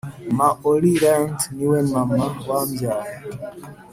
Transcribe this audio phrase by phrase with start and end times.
[0.37, 3.13] maoriland, niwe mama wambyaye!